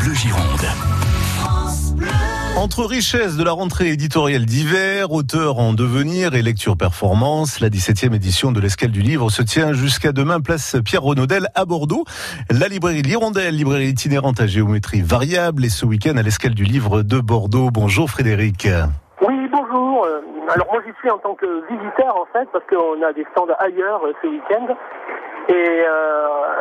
[0.00, 0.66] Bleu Gironde.
[2.56, 8.14] Entre richesse de la rentrée éditoriale d'hiver, auteur en devenir et lecture performance, la 17e
[8.14, 12.04] édition de l'escale du livre se tient jusqu'à demain place Pierre Renaudel à Bordeaux.
[12.50, 17.02] La librairie L'Hirondelle, librairie itinérante à géométrie variable et ce week-end à l'escale du livre
[17.02, 17.70] de Bordeaux.
[17.70, 18.68] Bonjour Frédéric.
[19.22, 20.04] Oui, bonjour.
[20.04, 23.26] Euh, alors moi j'y suis en tant que visiteur en fait parce qu'on a des
[23.32, 24.74] stands ailleurs euh, ce week-end.
[25.48, 26.55] Et euh,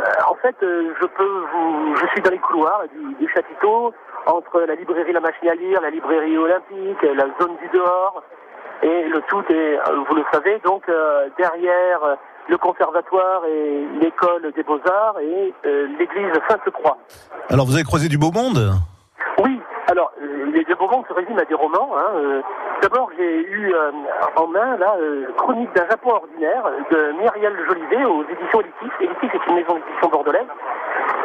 [0.46, 3.93] fait, vous, je suis dans les couloirs du, du chapiteau
[4.25, 8.24] entre la librairie La Machine à lire, la librairie olympique, la zone du dehors.
[8.83, 9.79] Et le tout est,
[10.10, 10.83] vous le savez, donc
[11.38, 15.54] derrière le conservatoire et l'école des beaux-arts et
[15.97, 16.97] l'église Sainte-Croix.
[17.50, 18.74] Alors vous avez croisé du beau monde?
[19.88, 21.92] Alors, euh, les deux romans se résument à des romans.
[21.96, 22.12] Hein.
[22.16, 22.42] Euh,
[22.82, 23.92] d'abord, j'ai eu euh,
[24.36, 24.96] en main la
[25.38, 28.92] Chronique d'un Japon ordinaire de Myriel Jolivet aux éditions Elitis.
[29.00, 30.48] Elitis est une maison d'édition bordelaise.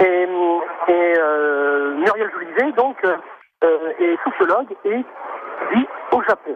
[0.01, 0.29] Et,
[0.89, 1.15] et
[1.97, 2.97] Muriel Jolivet, donc,
[3.63, 5.05] est sociologue et
[5.73, 6.55] vit au Japon.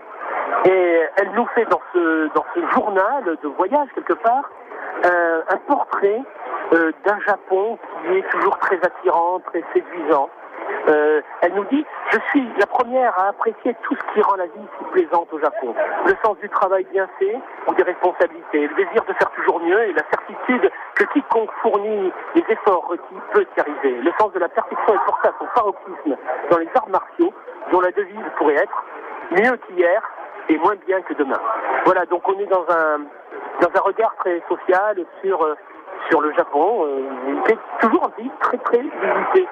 [0.67, 4.51] Et elle nous fait dans ce, dans ce journal de voyage, quelque part,
[5.05, 6.23] un portrait
[6.73, 10.29] d'un Japon qui est toujours très attirant, très séduisant.
[10.89, 14.47] Euh, elle nous dit Je suis la première à apprécier tout ce qui rend la
[14.47, 15.75] vie si plaisante au Japon.
[16.07, 19.83] Le sens du travail bien fait ou des responsabilités, le désir de faire toujours mieux
[19.83, 24.01] et la certitude que quiconque fournit les efforts requis peut y arriver.
[24.03, 26.17] Le sens de la perfection est porté à son paroxysme
[26.51, 27.33] dans les arts martiaux,
[27.73, 28.85] dont la devise pourrait être
[29.31, 30.03] mieux qu'hier
[30.49, 31.41] et moins bien que demain.
[31.85, 32.99] Voilà, donc on est dans un,
[33.61, 35.55] dans un regard très social sur, euh,
[36.09, 39.49] sur le Japon, euh, qui est toujours un pays très très visité.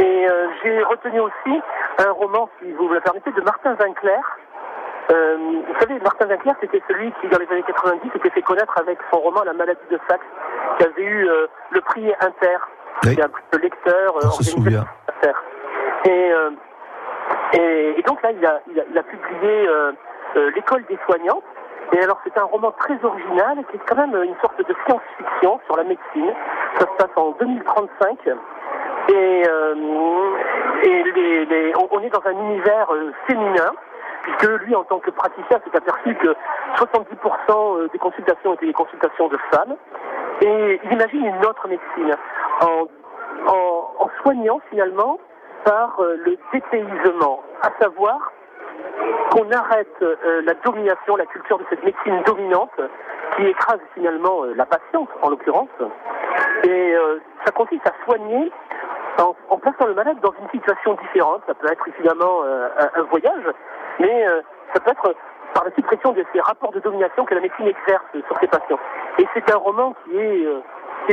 [0.00, 1.60] Et euh, j'ai retenu aussi
[1.98, 4.20] un roman, si vous me le permettez, de Martin Winkler.
[5.10, 5.36] Euh,
[5.66, 8.98] vous savez, Martin Winkler, c'était celui qui, dans les années 90, s'était fait connaître avec
[9.10, 10.24] son roman La maladie de Saxe,
[10.78, 12.58] qui avait eu euh, le prix Inter.
[13.02, 14.84] C'est un prix de lecteur On se souvient.
[16.04, 16.32] Et,
[17.54, 19.68] et, et, donc là, il a, il a, il a publié
[20.54, 21.42] L'école des soignants.
[21.92, 25.60] Et alors, c'est un roman très original, qui est quand même une sorte de science-fiction
[25.64, 26.34] sur la médecine.
[26.78, 28.28] Ça se passe en 2035.
[29.08, 29.74] Et, euh,
[30.82, 33.72] et on est dans un univers euh, féminin,
[34.22, 36.34] puisque lui, en tant que praticien, s'est aperçu que
[36.76, 37.06] 70%
[37.50, 39.76] euh, des consultations étaient des consultations de femmes.
[40.42, 42.14] Et il imagine une autre médecine,
[42.60, 42.86] en,
[43.46, 45.18] en, soignant finalement
[45.64, 48.32] par le dépaysement, à savoir
[49.30, 50.04] qu'on arrête
[50.44, 52.80] la domination, la culture de cette médecine dominante
[53.36, 55.68] qui écrase finalement la patiente en l'occurrence.
[56.64, 56.94] Et
[57.44, 58.50] ça consiste à soigner
[59.50, 61.42] en, plaçant le malade dans une situation différente.
[61.46, 63.44] Ça peut être évidemment euh, un, voyage,
[63.98, 64.40] mais euh,
[64.72, 65.14] ça peut être
[65.58, 68.78] par la suppression de ces rapports de domination que la médecine exerce sur ses patients.
[69.18, 70.60] Et c'est un roman qui est euh,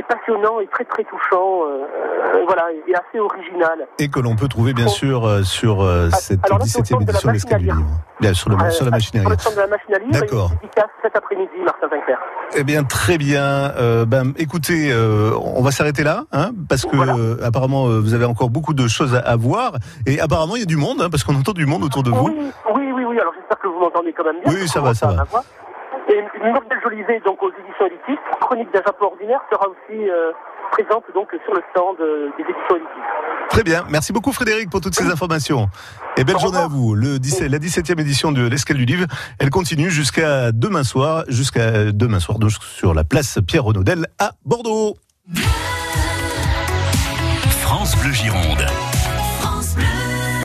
[0.01, 1.85] passionnant et très très touchant, euh,
[2.35, 3.87] euh, voilà, et assez original.
[3.99, 7.65] Et que l'on peut trouver bien sûr euh, sur ah, cette 17e édition de l'Escalier
[7.65, 7.85] Livre.
[8.19, 9.29] Bien sur, le, sur la machine à
[9.99, 10.09] lire.
[10.11, 10.51] D'accord.
[11.01, 12.15] cet après-midi, Martin Winkler.
[12.55, 13.71] Eh bien, très bien.
[14.07, 14.93] Ben, écoutez,
[15.37, 17.15] on va s'arrêter là, hein, parce que voilà.
[17.45, 19.73] apparemment vous avez encore beaucoup de choses à, à voir,
[20.05, 22.11] et apparemment il y a du monde, hein, parce qu'on entend du monde autour de
[22.11, 22.27] vous.
[22.27, 22.84] Oui, oui,
[23.15, 23.19] oui.
[23.19, 24.53] Alors j'espère que vous m'entendez quand même bien.
[24.53, 25.43] Oui, ça va, ça va.
[26.07, 30.31] Et Muriel Jolivet, donc aux éditions élitistes, Chronique d'un Japon ordinaire sera aussi euh,
[30.71, 33.49] présente donc sur le stand euh, des éditions élitistes.
[33.49, 35.67] Très bien, merci beaucoup Frédéric pour toutes ces informations.
[36.17, 36.93] Et belle journée à vous.
[36.93, 39.05] Le 17, la 17e édition de l'Escale du Livre,
[39.39, 44.31] elle continue jusqu'à demain soir, jusqu'à demain soir donc sur la place Pierre Renaudel à
[44.45, 44.95] Bordeaux.
[47.61, 48.65] France Bleu Gironde.